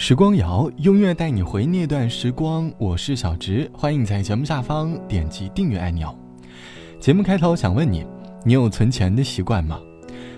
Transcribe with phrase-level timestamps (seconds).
[0.00, 2.70] 时光谣，音乐带你回那段时光。
[2.78, 6.16] 我是小直，欢迎在节目下方点击订阅按钮。
[7.00, 8.06] 节目开头想问你，
[8.44, 9.76] 你有存钱的习惯吗？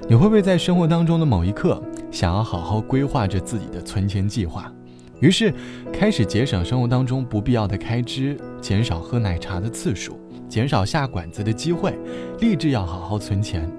[0.09, 4.73] 你会不会在生活当中的某一刻，想要好好规划着自己的存钱计划？
[5.21, 5.53] 于是
[5.93, 10.19] 开始节省生活当中不必要的开支，减少喝奶茶的次数，
[10.49, 11.95] 减少下馆子的机会，
[12.41, 13.71] 立志要好好存钱。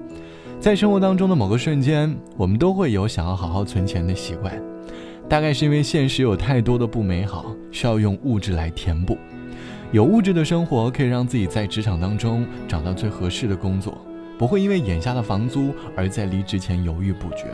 [0.59, 4.53] 在生活当中的某个瞬间，我们都会有想要好好存钱的习惯。
[5.31, 9.17] 大概是因为现实有太多的不美好，需要用物质来填补。
[9.93, 13.97] 有物质的生活可以让自己在职场当中找到最合适的工作，
[14.37, 17.45] 不会因为眼下的房租而在离职前犹豫不决，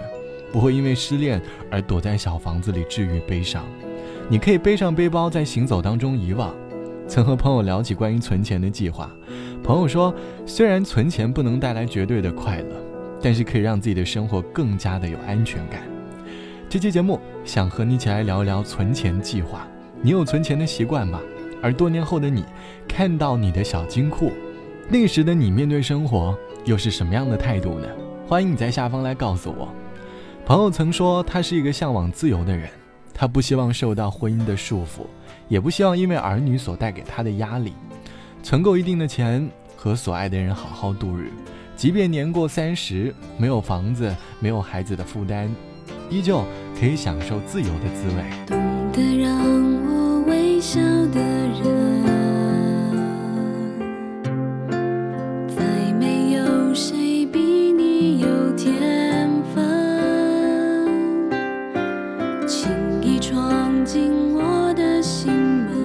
[0.51, 3.63] 不会因为失恋而躲在小房子里治愈悲伤。
[4.27, 6.51] 你可以背上背包在行走当中遗忘。
[7.07, 9.07] 曾和朋友聊起关于存钱的计划，
[9.63, 10.11] 朋友说，
[10.47, 12.75] 虽然存钱不能带来绝对的快乐，
[13.21, 15.83] 但是可以让自己的生活更加的有安全感。
[16.69, 19.65] 这期节目想和你一起来聊一聊存钱计划。
[20.01, 21.21] 你有存钱的习惯吗？
[21.61, 22.43] 而多年后的你，
[22.89, 24.33] 看到你的小金库，
[24.89, 27.87] 那时的你面对生活又是什么样的态度呢？
[28.27, 29.73] 欢迎你在下方来告诉我。
[30.45, 32.69] 朋友曾说，他是一个向往自由的人，
[33.13, 35.05] 他不希望受到婚姻的束缚，
[35.47, 37.71] 也不希望因为儿女所带给他的压力，
[38.43, 41.31] 存够一定的钱，和所爱的人好好度日，
[41.77, 45.49] 即便年过三十，没有房子，没有孩子的负担。
[46.09, 46.43] 依旧
[46.79, 48.23] 可以享受自由的滋味。
[48.45, 48.57] 懂
[48.93, 49.29] 得让
[49.85, 50.79] 我微笑
[51.13, 52.03] 的人，
[55.49, 55.61] 再
[55.99, 60.87] 没有谁比你有天分，
[62.47, 62.69] 轻
[63.01, 65.76] 易闯进我的心门。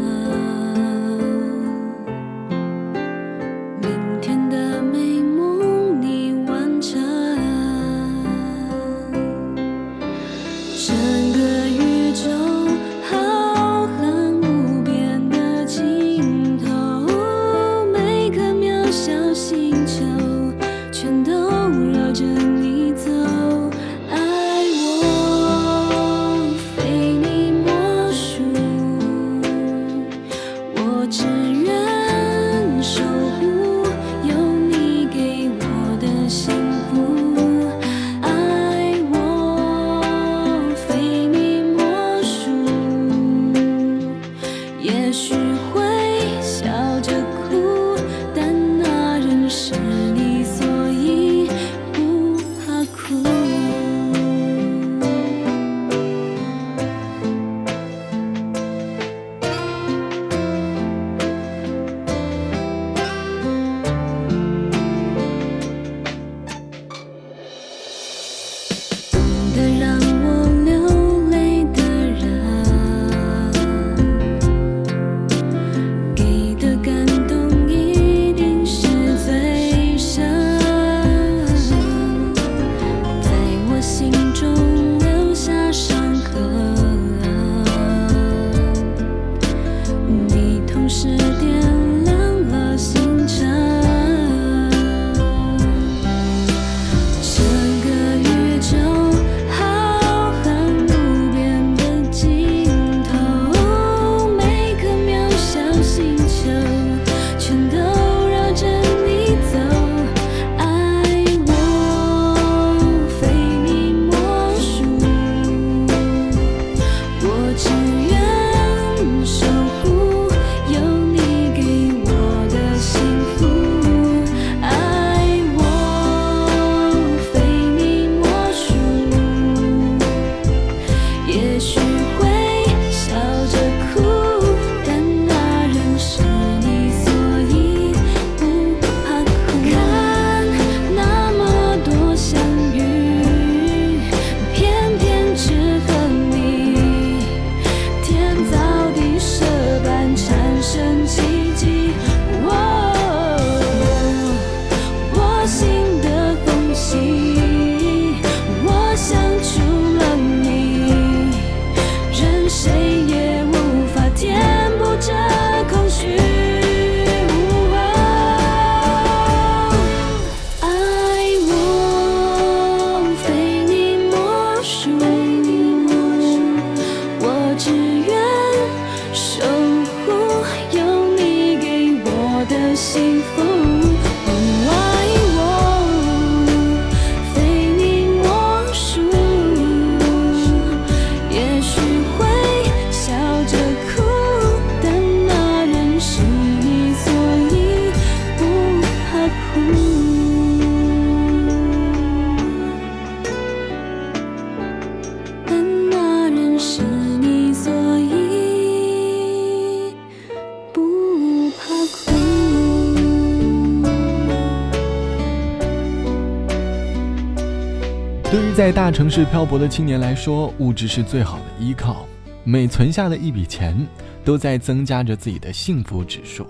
[218.62, 222.06] 在大城市漂泊的青年来说，物质是最好的依靠。
[222.44, 223.76] 每存下的一笔钱，
[224.24, 226.46] 都在增加着自己的幸福指数。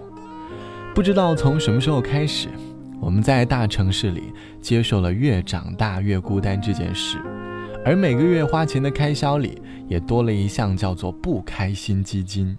[0.95, 2.49] 不知道从什么时候开始，
[3.01, 4.25] 我们在大城市里
[4.61, 7.17] 接受了越长大越孤单这件事，
[7.83, 12.55] 而每个月花钱的开销里也多了一项叫做不开心基金。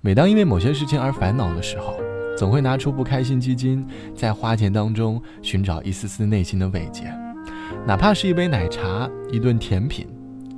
[0.00, 1.98] 每当因为某些事情而烦恼的时候，
[2.34, 7.12] 总会拿出不开心基金，在花钱当中寻找一丝丝内心的慰藉。
[7.86, 10.06] 哪怕是一杯奶茶、一顿甜品、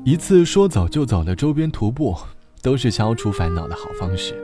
[0.05, 2.17] 一次说走就走的周边徒步，
[2.63, 4.35] 都是消除烦恼的好方式。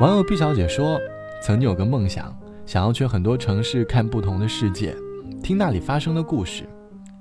[0.00, 0.98] 网友毕小姐说
[1.42, 2.34] ：“曾经有个梦想，
[2.64, 4.96] 想要去很多城市看不同的世界，
[5.42, 6.64] 听那里发生的故事。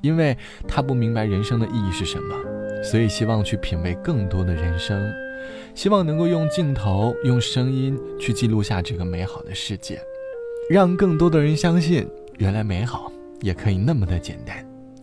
[0.01, 2.33] 因为她不明白人生的意义是什么，
[2.81, 4.97] 所以希望去品味更多的人生，
[5.75, 9.99] 希望能够用镜头、用声音去记录下这个美好的世界，
[10.69, 12.07] 让更多的人相信，
[12.37, 14.57] 原来美好也可以那么的简单。”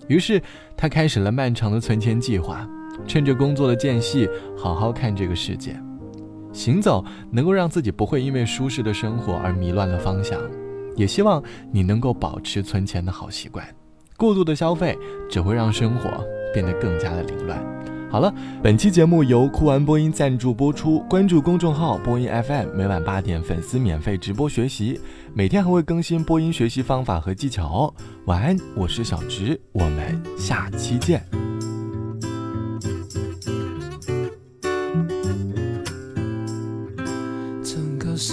[0.08, 0.40] 于是，
[0.76, 2.68] 他开始了漫长的存钱计划，
[3.06, 5.76] 趁着工作的间隙，好好看这个世界。
[6.52, 10.40] 行走能够让自己不会因为舒适的生活而迷乱了方向，
[10.94, 11.42] 也希望
[11.72, 13.66] 你能够保持存钱的好习惯。
[14.16, 14.96] 过度的消费
[15.28, 16.08] 只会让生活
[16.54, 17.58] 变得更加的凌乱。
[18.08, 18.32] 好了，
[18.62, 21.00] 本期节目由酷玩播音赞助播出。
[21.00, 24.98] 关注公众号播音 FM，每晚八点粉丝免费直播学习，
[25.34, 27.94] 每天还会更新播音学习方法和技巧哦。
[28.26, 31.45] 晚安，我是小直，我们下期见。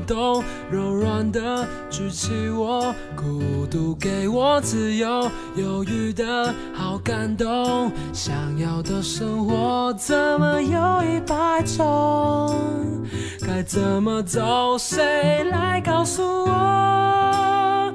[0.00, 7.90] 动，柔软的举起我，孤独给我自由，犹豫的好感动。
[8.12, 12.54] 想要的生活怎么有一百种？
[13.46, 14.76] 该怎么走？
[14.78, 17.92] 谁来告诉我？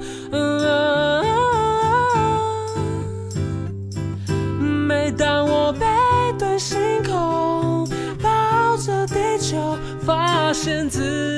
[4.88, 5.86] 每当我背
[6.38, 7.88] 对星空，
[8.22, 9.76] 抱着地球。
[10.02, 11.29] 发现自己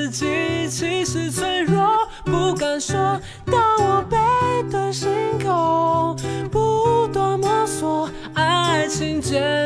[9.37, 9.62] 爱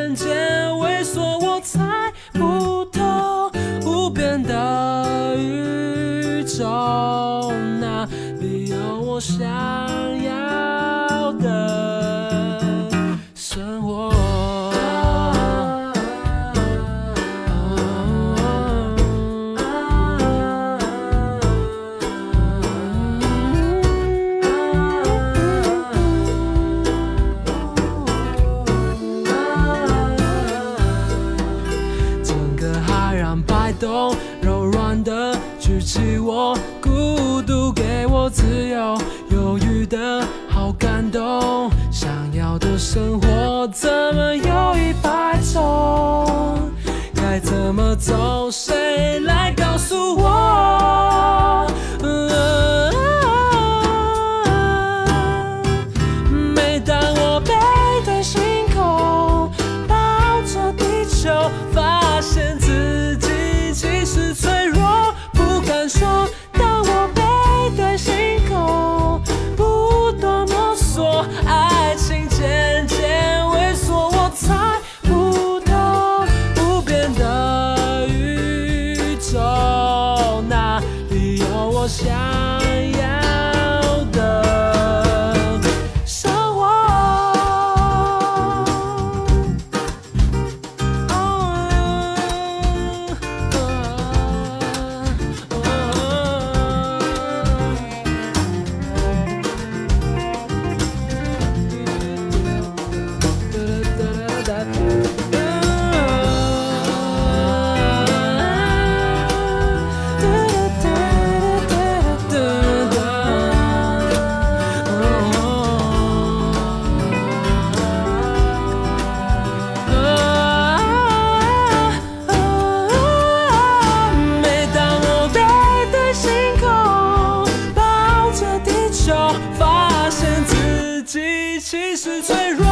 [131.07, 132.67] 激情是脆弱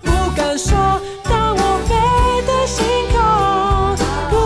[0.00, 0.70] 不敢说
[1.24, 1.92] 当我背
[2.46, 3.96] 对星空
[4.30, 4.36] 不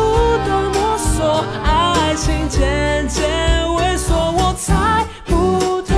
[0.48, 5.94] 懂摸索爱情渐渐萎缩我猜不透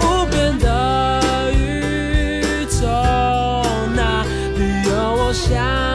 [0.00, 2.86] 无边的宇宙
[3.94, 4.24] 那
[4.56, 5.93] 里有我想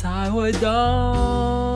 [0.00, 1.67] 才会懂。